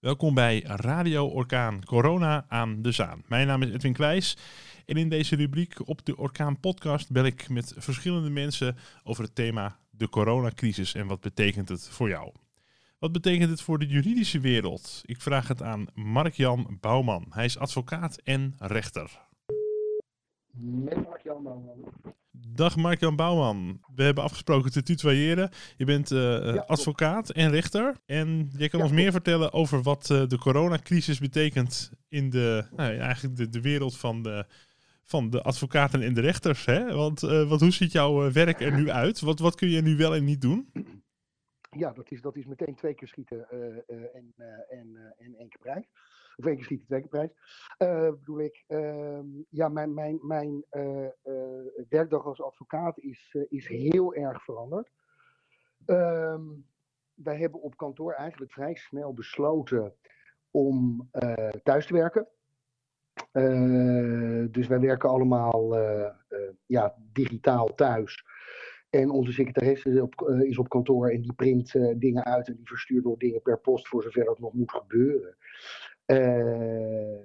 [0.00, 3.22] Welkom bij Radio Orkaan Corona aan de Zaan.
[3.26, 4.36] Mijn naam is Edwin Kleijs
[4.86, 9.34] en in deze rubriek op de Orkaan Podcast bel ik met verschillende mensen over het
[9.34, 12.32] thema de coronacrisis en wat betekent het voor jou.
[12.98, 15.02] Wat betekent het voor de juridische wereld?
[15.04, 17.26] Ik vraag het aan Mark-Jan Bouwman.
[17.30, 19.20] Hij is advocaat en rechter.
[20.50, 21.84] Met Mark-Jan Bouwman.
[22.46, 23.80] Dag Mark-Jan Bouwman.
[23.94, 25.50] We hebben afgesproken te tutoyeren.
[25.76, 26.18] Je bent uh,
[26.54, 27.96] Ja, advocaat en rechter.
[28.06, 32.64] En jij kan Ja, ons meer vertellen over wat eh, de coronacrisis betekent in de,
[32.76, 34.44] nou, eigenlijk de, de wereld van de,
[35.04, 36.64] van de advocaten en de rechters.
[36.64, 36.94] Hè?
[36.94, 39.20] Want, eh, want hoe ziet jouw eh, werk er nu uit?
[39.20, 40.68] Wat, wat kun je nu wel en niet doen?
[41.70, 45.26] Ja, dat is, dat is meteen twee keer schieten eh, eh, en, eh, en, eh,
[45.26, 45.84] en één keer prijs.
[46.38, 47.30] Of één keer prijs.
[47.78, 48.64] Eh, bedoel ik.
[48.66, 51.12] Ehm, ja, mijn, mijn, mijn eh, eh,
[51.88, 54.90] werkdag als advocaat is, eh, is heel erg veranderd.
[55.86, 56.42] Ehm,
[57.14, 59.94] wij hebben op kantoor eigenlijk vrij snel besloten
[60.50, 61.08] om
[61.62, 62.28] thuis te werken.
[64.50, 65.76] Dus wij werken allemaal
[66.66, 68.24] ja, digitaal thuis.
[68.90, 72.66] En onze secretaresse is op, is op kantoor en die print dingen uit en die
[72.66, 75.36] verstuurt nog dingen per post voor zover dat nog moet gebeuren.
[76.08, 77.18] Eh,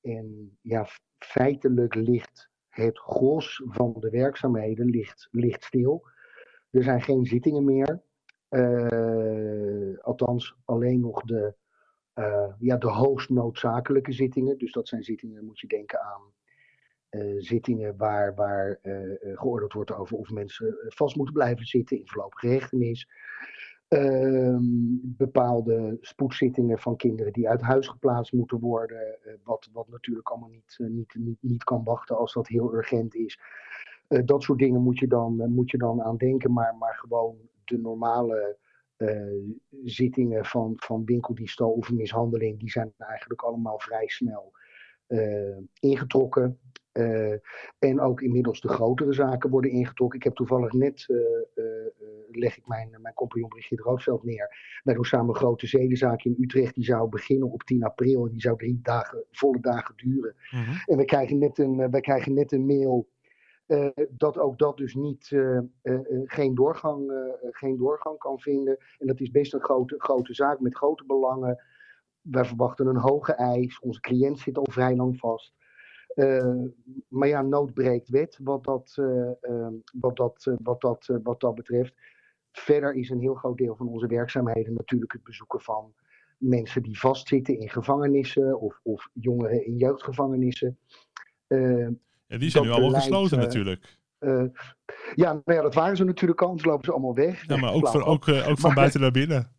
[0.00, 0.86] en ja,
[1.18, 4.86] feitelijk ligt het gros van de werkzaamheden
[5.30, 6.06] ligt, stil.
[6.70, 8.02] Er zijn geen zittingen meer.
[8.48, 11.54] Eh, althans, alleen nog de,
[12.12, 14.58] eh, ja, de hoogst noodzakelijke zittingen.
[14.58, 16.32] Dus dat zijn zittingen, moet je denken aan
[17.38, 18.78] zittingen waar, waar
[19.34, 23.08] geoordeeld wordt over of mensen vast moeten blijven zitten in voorlopige hechtenis.
[23.88, 24.62] Ehm,
[25.02, 29.22] bepaalde spoedzittingen van kinderen die uit huis geplaatst moeten worden.
[29.22, 32.74] eh, wat, wat natuurlijk allemaal niet, eh, niet, niet, niet kan wachten als dat heel
[32.74, 33.38] urgent is.
[34.08, 36.52] Eh, dat soort dingen moet je dan, moet je dan aan denken.
[36.52, 38.56] Maar, maar gewoon de normale
[39.84, 44.52] zittingen van, van winkeldiefstal of mishandeling, die zijn eigenlijk allemaal vrij snel
[45.80, 46.58] ingetrokken.
[46.94, 47.32] Eh,
[47.78, 50.18] en ook inmiddels de grotere zaken worden ingetrokken.
[50.18, 51.16] Ik heb toevallig net, eh,
[51.64, 51.92] eh,
[52.30, 54.78] leg ik mijn, mijn compagnon Brigitte Roodveld neer.
[54.82, 56.74] Wij doen samen een grote zedenzaak in Utrecht.
[56.74, 60.34] Die zou beginnen op 10 april en die zou drie dagen, volle dagen duren.
[60.86, 63.08] En we krijgen net een, wij krijgen net een mail
[64.10, 65.28] dat ook dat dus niet,
[66.24, 67.12] geen, doorgang,
[67.50, 68.78] geen doorgang kan vinden.
[68.98, 71.62] En dat is best een grote, grote zaak met grote belangen.
[72.20, 73.78] Wij verwachten een hoge eis.
[73.80, 75.54] Onze cliënt zit al vrij lang vast.
[76.14, 76.62] Eh,
[77.08, 81.40] maar ja, nood breekt wet wat dat, eh, eh, wat, dat, eh, wat, dat, wat
[81.40, 81.94] dat betreft.
[82.52, 85.94] Verder is een heel groot deel van onze werkzaamheden natuurlijk het bezoeken van
[86.38, 90.78] mensen die vastzitten in gevangenissen of, of jongeren in jeugdgevangenissen.
[91.48, 93.98] Ja, die zijn nu allemaal gesloten natuurlijk.
[95.14, 97.46] ja, nou ja, dat waren ze natuurlijk al, anders lopen ze allemaal weg.
[97.46, 99.53] Ja, maar ook, voor, ook, ook van Maar- buiten naar binnen.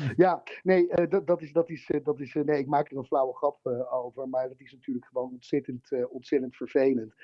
[0.16, 2.96] Ja, nee, eh, dat, is, dat is, eh, dat is eh, nee, ik maak er
[2.96, 7.14] een flauwe grap over, maar dat is natuurlijk gewoon ontzettend, eh, ontzettend vervelend.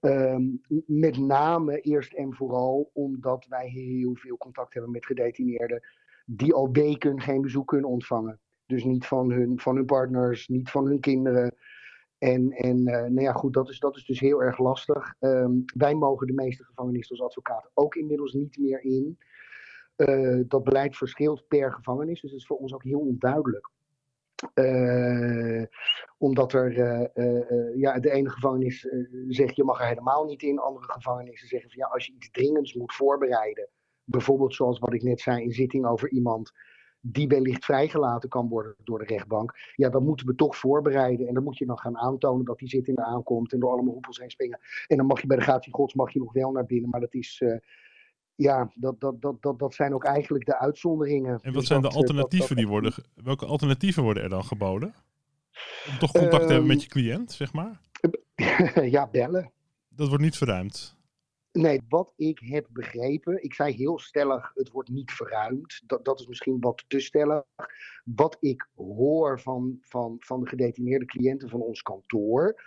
[0.00, 0.42] Ehm,
[0.86, 5.82] met name eerst en vooral omdat wij heel veel contact hebben met gedetineerden
[6.26, 8.38] die al weken geen bezoek kunnen ontvangen.
[8.66, 11.54] Dus niet van hun, van hun partners, niet van hun kinderen.
[12.18, 15.14] En, en nou ja, goed, dat is, dat is dus heel erg lastig.
[15.18, 19.18] Ehm, wij mogen de meeste gevangenissen als advocaat ook inmiddels niet meer in.
[19.96, 23.70] Eh, dat beleid verschilt per gevangenis, dus dat is voor ons ook heel onduidelijk.
[24.54, 25.62] Eh,
[26.18, 28.88] omdat er eh, ja, de ene gevangenis
[29.28, 32.30] zegt je mag er helemaal niet in, andere gevangenissen zeggen van ja, als je iets
[32.30, 33.68] dringends moet voorbereiden,
[34.04, 36.52] bijvoorbeeld zoals wat ik net zei, een zitting over iemand
[37.00, 41.34] die wellicht vrijgelaten kan worden door de rechtbank, ja, dan moeten we toch voorbereiden en
[41.34, 44.30] dan moet je dan gaan aantonen dat die zitting aankomt en door allemaal hoepels heen
[44.30, 44.60] springen.
[44.86, 47.00] En dan mag je bij de gratie gods mag je nog wel naar binnen, maar
[47.00, 47.42] dat is,
[48.42, 51.32] ja, dat, dat, dat, dat, dat zijn ook eigenlijk de uitzonderingen.
[51.32, 52.92] En wat Dus zijn de dat, eh, alternatieven dat- die worden...
[53.14, 54.94] Welke alternatieven worden er dan geboden?
[55.90, 57.80] Om toch contact te hebben met je cliënt, zeg maar?
[58.96, 59.52] ja, bellen.
[59.88, 60.96] Dat wordt niet verruimd.
[61.52, 65.82] Nee, wat ik heb begrepen, ik zei heel stellig, het wordt niet verruimd.
[65.86, 67.44] Dat, dat is misschien wat te stellig.
[68.04, 72.62] Wat ik hoor van, van, van de gedetineerde cliënten van ons kantoor,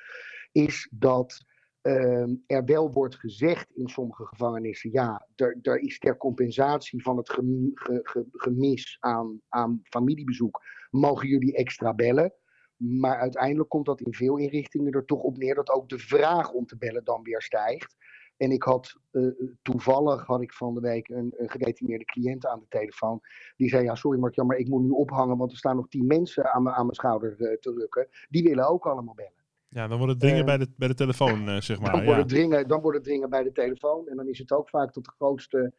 [0.51, 1.45] is dat
[1.85, 7.29] ehm, er wel wordt gezegd in sommige gevangenissen, ja, er, is ter compensatie van het
[7.29, 12.33] gem- ge- ge- gemis aan, aan familiebezoek, mogen jullie extra bellen.
[12.77, 16.51] Maar uiteindelijk komt dat in veel inrichtingen er toch op neer dat ook de vraag
[16.51, 17.95] om te bellen dan weer stijgt.
[18.37, 19.23] En ik had eh,
[19.61, 23.19] toevallig had ik van de week een, een gedetineerde cliënt aan de telefoon.
[23.57, 26.05] Die zei: Ja, sorry Mark, maar ik moet nu ophangen, want er staan nog tien
[26.05, 28.07] mensen aan, aan mijn schouder eh, te rukken.
[28.29, 29.44] Die willen ook allemaal bellen.
[29.75, 31.91] Ja, dan wordt het dringen Eh, bij, de, bij de telefoon, eh, zeg Dan, maar.
[31.91, 32.17] wordt Ja.
[32.17, 34.07] het dringen, dan wordt het dringen bij de telefoon.
[34.07, 35.73] En dan is het ook vaak tot de grootste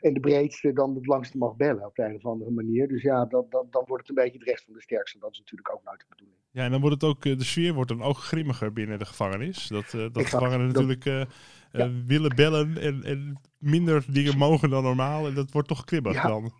[0.00, 2.88] en de breedste dan het langste mag bellen op de een of andere manier.
[2.88, 5.18] Dus ja, dat, dat, dan wordt het een beetje de rest van de sterkste.
[5.18, 6.38] Dat is natuurlijk ook nooit de bedoeling.
[6.50, 9.68] Ja, en dan wordt het ook, de sfeer wordt dan ook grimmiger binnen de gevangenis.
[9.68, 11.04] Dat, uh, dat gevangenen natuurlijk
[11.72, 11.90] ja.
[12.06, 15.26] willen bellen en, en minder dingen mogen dan normaal.
[15.26, 16.26] En dat wordt toch kribbig ja.
[16.28, 16.52] dan.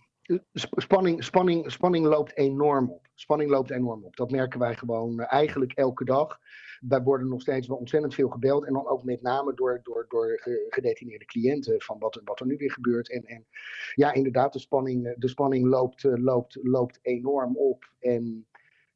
[0.52, 3.08] Spanning, spanning, spanning loopt enorm op.
[3.14, 4.16] Spanning loopt enorm op.
[4.16, 6.38] Dat merken wij gewoon eigenlijk elke dag.
[6.80, 8.66] Wij worden nog steeds wel ontzettend veel gebeld.
[8.66, 11.82] En dan ook met name door, door, door gedetineerde cliënten.
[11.82, 13.10] Van wat, wat er nu weer gebeurt.
[13.10, 13.46] En, en
[13.94, 17.92] ja, inderdaad, de spanning, de spanning loopt, loopt, loopt enorm op.
[17.98, 18.46] En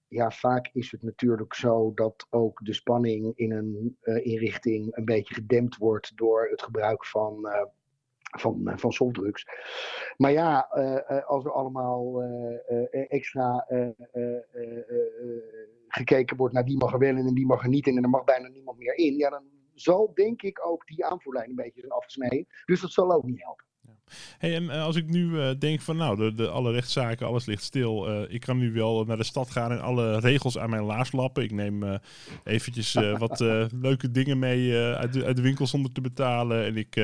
[0.09, 5.35] ja, vaak is het natuurlijk zo dat ook de spanning in een inrichting een beetje
[5.35, 7.49] gedempt wordt door het gebruik van,
[8.39, 9.47] van, uh, van softdrugs.
[10.17, 10.59] Maar ja,
[11.27, 12.23] als er allemaal
[12.91, 13.67] extra
[15.89, 18.03] gekeken wordt naar wie mag er wel in en wie mag er niet in en
[18.03, 19.45] er mag bijna niemand meer in, ja, dan
[19.75, 22.47] zal denk ik ook die aanvoerlijn een beetje zijn afgesneden.
[22.65, 23.65] Dus dat zal ook niet helpen.
[24.39, 27.63] Hey, en als ik nu uh, denk van nou, de, de, alle rechtszaken, alles ligt
[27.63, 28.11] stil.
[28.11, 31.13] Uh, ik kan nu wel naar de stad gaan en alle regels aan mijn laars
[31.13, 31.43] lappen.
[31.43, 31.95] Ik neem uh,
[32.45, 32.93] eventjes
[33.25, 33.41] wat
[33.81, 36.65] leuke dingen mee uit, de, uit de winkel zonder te betalen.
[36.65, 36.97] En ik,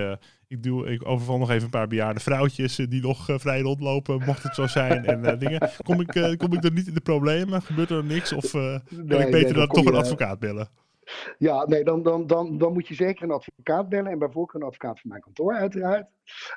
[0.48, 4.42] ik, doe, ik overval nog even een paar bejaarde vrouwtjes die nog vrij rondlopen, mocht
[4.42, 5.04] het zo zijn.
[5.04, 5.70] en dingen.
[5.82, 7.62] Kom ik, kom ik er niet in de problemen?
[7.62, 8.32] Gebeurt er niks?
[8.32, 10.68] Of kan nee, ik beter nee, dan toch een advocaat bellen?
[11.38, 14.12] Ja, nee, dan, dan, dan, dan moet je zeker een advocaat bellen.
[14.12, 16.08] En bij voorkeur een advocaat van mijn kantoor, uiteraard.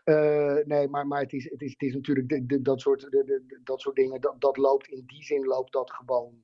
[0.05, 3.81] Uh, nee, maar, maar het, is, het, is, het is natuurlijk dat, soort, de, dat
[3.81, 4.21] soort dingen.
[4.21, 6.43] Dat, dat loopt in die zin loopt dat gewoon,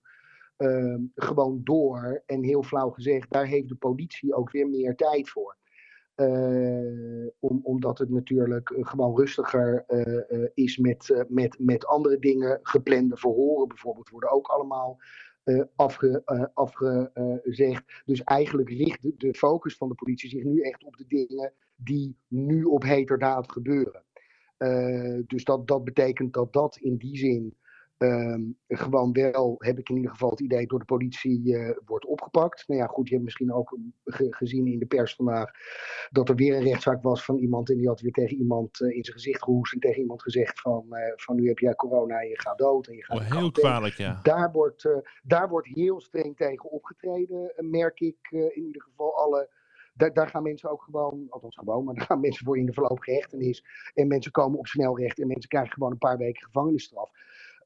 [0.58, 2.24] uh, gewoon door.
[2.26, 5.58] En heel flauw gezegd, daar heeft de politie ook weer meer tijd voor.
[6.16, 9.86] Uh, om, omdat het natuurlijk gewoon rustiger
[10.54, 12.60] is met, met, met andere dingen.
[12.64, 15.00] Geplande verhoren bijvoorbeeld worden ook allemaal
[15.76, 18.02] afge, uh, afgezegd.
[18.06, 21.54] Dus eigenlijk richt de, de, focus van de politie zich nu echt op de dingen
[21.76, 24.04] die nu op heterdaad gebeuren.
[24.58, 27.58] Uh, dus dat, dat betekent dat dat in die zin
[28.02, 32.06] Um, gewoon wel, heb ik in ieder geval het idee, door de politie uh, wordt
[32.06, 32.68] opgepakt.
[32.68, 35.52] Nou ja, goed, je hebt misschien ook ge gezien in de pers vandaag
[36.10, 38.96] dat er weer een rechtszaak was van iemand en die had weer tegen iemand uh,
[38.96, 42.22] in zijn gezicht gehoest en tegen iemand gezegd van, uh, van nu heb jij corona
[42.22, 42.88] en je gaat dood.
[42.88, 44.20] En je gaat oh, heel kwalijk, ja.
[44.24, 44.90] Daar wordt,
[45.24, 49.58] daar wordt heel streng tegen opgetreden, merk ik in ieder geval alle...
[49.94, 52.74] Daar, daar, gaan mensen ook gewoon, althans gewoon, maar daar gaan mensen voor in de
[52.74, 53.64] voorlopige hechtenis.
[53.94, 57.12] En mensen komen op snelrecht en mensen krijgen gewoon een paar weken gevangenisstraf.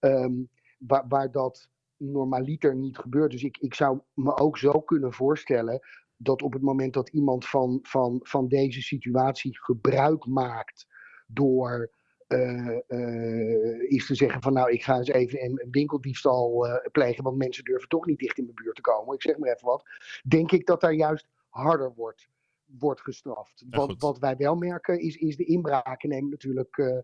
[0.04, 3.32] Um, waar, waar, dat normaliter niet gebeurt.
[3.32, 5.80] Dus ik, ik zou me ook zo kunnen voorstellen
[6.18, 10.88] dat op het moment dat iemand van, van, van deze situatie gebruik maakt
[11.28, 11.92] door
[12.28, 17.24] uh, uh, is te zeggen van nou ik ga eens even een, winkeldiefstal uh, plegen,
[17.24, 19.16] want mensen durven toch niet dicht in mijn buurt te komen.
[19.16, 19.84] Ik zeg maar even wat.
[20.28, 22.28] Denk ik dat daar juist harder wordt,
[22.66, 23.64] wordt gestraft.
[23.70, 27.02] Ja, wat, wat, wij wel merken is, is de inbraken nemen natuurlijk Ehm,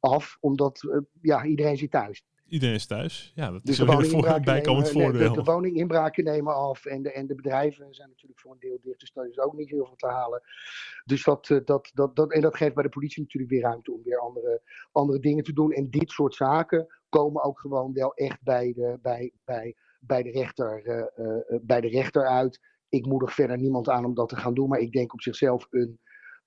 [0.00, 2.24] af, omdat eh, ja, iedereen zit thuis.
[2.48, 3.32] Iedereen is thuis.
[3.34, 5.32] Ja, dat dus is een voor, bijkomend voordeel.
[5.32, 8.78] De, de, woninginbraken nemen af en de, en de bedrijven zijn natuurlijk voor een deel
[8.82, 9.00] dicht.
[9.00, 10.42] Dus daar is ook niet heel veel te halen.
[11.04, 13.92] Dus dat, eh, dat, dat, dat, en dat geeft bij de politie natuurlijk weer ruimte
[13.92, 14.62] om weer andere,
[14.92, 15.72] andere dingen te doen.
[15.72, 20.30] En dit soort zaken komen ook gewoon wel echt bij de, bij, bij, bij de,
[20.30, 20.82] rechter,
[21.16, 22.60] uh, bij de rechter uit.
[22.88, 24.68] Ik moedig verder niemand aan om dat te gaan doen.
[24.68, 26.00] Maar ik denk op zichzelf een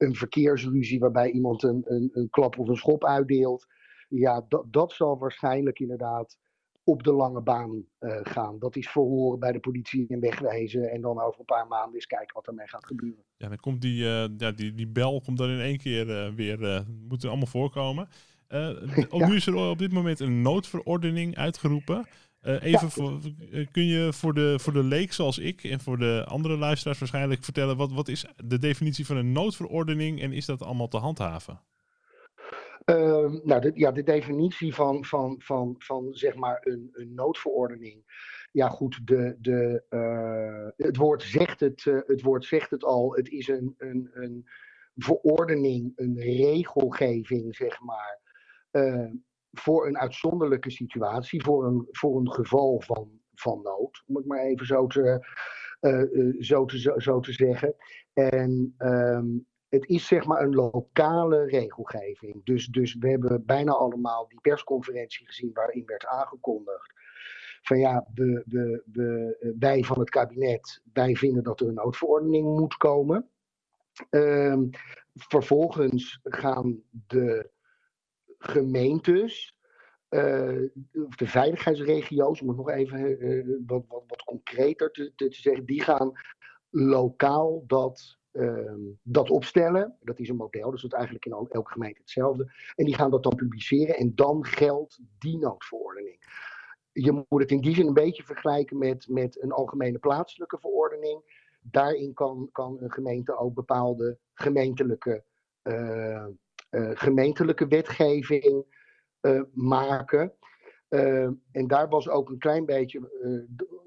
[0.03, 3.67] een verkeersruzie waarbij iemand een, een, een klap of een schop uitdeelt.
[4.09, 6.37] Ja, dat, dat zal waarschijnlijk inderdaad
[6.83, 8.59] op de lange baan uh, gaan.
[8.59, 10.91] Dat is verhoren bij de politie en wegwijzen.
[10.91, 13.23] En dan over een paar maanden eens kijken wat ermee gaat gebeuren.
[13.37, 16.33] Ja, dan komt die, uh, ja, die, die bel komt dan in één keer uh,
[16.35, 18.07] weer, moet er allemaal voorkomen.
[19.09, 19.27] ook ja.
[19.27, 22.05] nu is er op dit moment een noodverordening uitgeroepen.
[22.43, 23.19] Uh, even voor,
[23.51, 26.99] eh, kun je voor de, voor de leek zoals ik en voor de andere luisteraars
[26.99, 30.97] waarschijnlijk vertellen wat, wat is de definitie van een noodverordening en is dat allemaal te
[30.97, 31.61] handhaven?
[32.85, 38.03] Uh, nou, de, ja, de definitie van, van, van, van zeg maar een, een noodverordening.
[38.51, 43.13] Ja, goed, de, de, uh, het, woord zegt het, het woord zegt het al.
[43.13, 44.47] Het is een, een, een
[44.95, 48.21] verordening, een regelgeving, zeg maar
[49.53, 54.39] voor een uitzonderlijke situatie, voor een, voor een geval van, van nood, om het maar
[54.39, 55.27] even zo te,
[55.81, 57.75] uh, zo te, zo, zo, te zeggen.
[58.13, 62.45] En um, het is zeg maar een lokale regelgeving.
[62.45, 66.93] Dus, dus we hebben bijna allemaal die persconferentie gezien waarin werd aangekondigd.
[67.61, 72.59] Van ja, we, we, we, wij van het kabinet, wij vinden dat er een noodverordening
[72.59, 73.29] moet komen.
[74.09, 74.69] Um,
[75.13, 77.49] vervolgens gaan de
[78.43, 79.57] gemeentes,
[80.09, 85.65] uh, de veiligheidsregio's, om het nog even uh, wat, wat, wat, concreter te, te, zeggen,
[85.65, 86.11] die gaan
[86.69, 89.97] lokaal dat ehm, dat opstellen.
[90.01, 92.51] Dat is een model, dus dat is eigenlijk in elke gemeente hetzelfde.
[92.75, 96.17] En die gaan dat dan publiceren en dan geldt die noodverordening.
[96.91, 101.41] Je moet het in die zin een beetje vergelijken met, met een algemene plaatselijke verordening.
[101.61, 105.23] Daarin kan, kan een gemeente ook bepaalde gemeentelijke,
[105.63, 106.25] uh,
[106.93, 108.65] gemeentelijke wetgeving
[109.21, 110.33] uh, maken.
[111.51, 113.09] en daar was ook een klein beetje,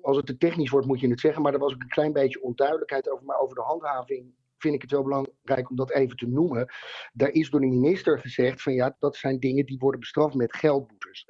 [0.02, 2.12] als het te technisch wordt moet je het zeggen, maar er was ook een klein
[2.12, 3.24] beetje onduidelijkheid over.
[3.24, 6.66] Maar over de handhaving vind ik het wel belangrijk om dat even te noemen.
[7.12, 10.56] Daar is door de minister gezegd van ja, dat zijn dingen die worden bestraft met
[10.56, 11.24] geldboetes.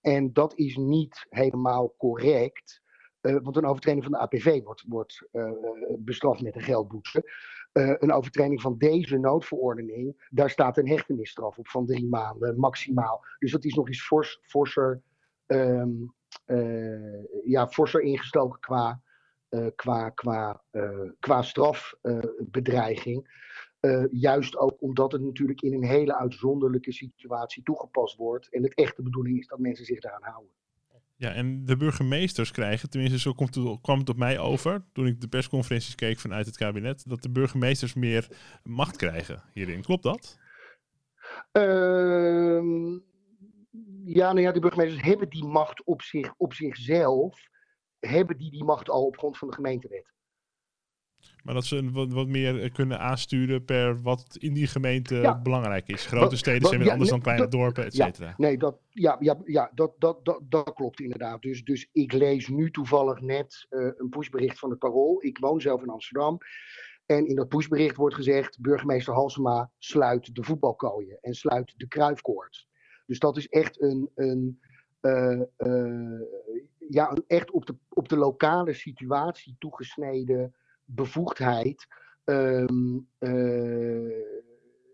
[0.00, 2.82] En dat is niet helemaal correct.
[3.26, 5.50] Uh, want een overtreding van de APV wordt, wordt uh,
[5.98, 7.30] bestraft met een geldboete.
[7.72, 13.24] Uh, een overtreding van deze noodverordening, daar staat een hechtenisstraf op van drie maanden maximaal.
[13.38, 15.02] Dus dat is nog eens fors, forser,
[15.46, 16.14] um,
[17.44, 19.00] ja, forser ingestoken qua,
[19.74, 20.62] qua, qua,
[21.20, 23.44] qua strafbedreiging.
[24.10, 28.52] juist ook omdat het natuurlijk in een hele uitzonderlijke situatie toegepast wordt.
[28.52, 30.52] En het echte bedoeling is dat mensen zich daaraan houden.
[31.18, 35.06] Ja, en de burgemeesters krijgen, tenminste zo komt het, kwam het op mij over toen
[35.06, 38.28] ik de persconferenties keek vanuit het kabinet, dat de burgemeesters meer
[38.62, 39.82] macht krijgen hierin.
[39.82, 40.38] Klopt dat?
[41.52, 42.62] Uh,
[44.04, 47.48] ja, nou ja, de burgemeesters hebben die macht op, zich, op zichzelf,
[47.98, 50.14] hebben die die macht al op grond van de gemeentewet.
[51.46, 55.88] Maar dat ze wat, wat meer eh, kunnen aansturen per wat in die gemeente belangrijk
[55.88, 56.06] is.
[56.06, 58.26] Grote steden zijn weer anders dan kleine dorpen, et cetera.
[58.26, 61.42] Ja, nee, dat, ja, ja, ja dat, dat, dat, dat klopt inderdaad.
[61.42, 65.24] Dus, dus ik lees nu toevallig net uh, een pushbericht van het Parool.
[65.24, 66.38] Ik woon zelf in Amsterdam.
[67.06, 72.68] En in dat pushbericht wordt gezegd: burgemeester Halsema sluit de voetbalkooien en sluit de kruifkoorts.
[73.06, 74.60] Dus dat is echt een, een,
[75.00, 76.20] uh, uh,
[76.88, 80.54] ja, een echt op de, op de lokale situatie toegesneden
[80.86, 81.86] bevoegdheid.
[82.24, 84.24] Um, uh,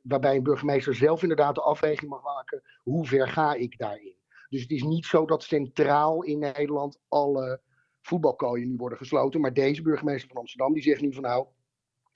[0.03, 2.63] waarbij een burgemeester zelf inderdaad de afweging mag maken.
[2.83, 4.17] Hoe ver ga ik daarin?
[4.49, 7.61] Dus het is niet zo dat centraal in Nederland alle
[8.01, 9.41] voetbalkooien nu worden gesloten.
[9.41, 11.47] Maar deze burgemeester van Amsterdam die zegt nu van nou,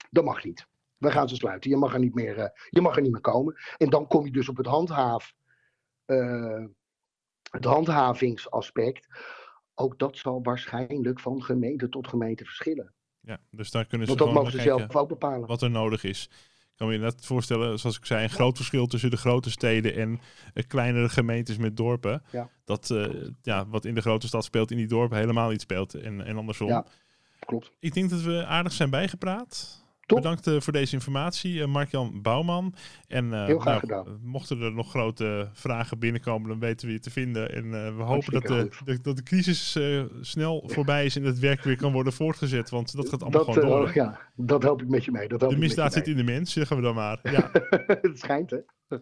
[0.09, 0.67] dat mag niet.
[0.97, 1.69] We gaan ze sluiten.
[1.69, 3.55] Je mag er niet meer, uh, je mag er niet meer komen.
[3.77, 5.33] En dan kom je dus op het handhaaf.
[6.05, 6.65] Uh,
[7.51, 9.07] het handhavingsaspect.
[9.75, 12.93] Ook dat zal waarschijnlijk van gemeente tot gemeente verschillen.
[13.27, 15.47] Ja, dus daar kunnen ze Want dat mogen ze zelf ook bepalen.
[15.47, 16.29] Wat er nodig is.
[16.61, 19.95] Ik kan me net voorstellen, zoals ik zei, een groot verschil tussen de grote steden
[19.95, 20.19] en
[20.53, 22.23] uh, kleinere gemeentes met dorpen.
[22.31, 22.49] Ja.
[22.65, 23.07] Dat uh,
[23.41, 25.93] ja, wat in de grote stad speelt, in die dorpen helemaal niet speelt.
[25.93, 26.67] En, en andersom.
[26.67, 26.85] Ja,
[27.39, 27.71] klopt.
[27.79, 29.85] Ik denk dat we aardig zijn bijgepraat.
[30.07, 30.17] Top.
[30.17, 32.73] Bedankt uh, voor deze informatie, uh, Mark-Jan Bouwman.
[33.07, 34.19] En uh, Heel graag nou, gedaan.
[34.23, 37.53] mochten er nog grote vragen binnenkomen, dan weten we je te vinden.
[37.53, 39.79] En we hopen dat de, de, dat de crisis
[40.21, 42.69] snel voorbij is en het werk weer kan worden voortgezet.
[42.69, 43.91] Want dat gaat allemaal dat, gewoon door.
[43.93, 45.27] ja, dat help ik met je mee.
[45.27, 47.19] Dat help de misdaad zit in de mens, zeggen we dan maar.
[47.23, 47.49] Ja.
[48.01, 48.57] het schijnt, hè?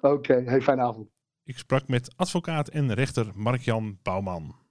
[0.00, 1.08] Oké, okay, hey, fijne avond.
[1.44, 4.61] Ik sprak met advocaat en rechter Mark-Jan Bouwman.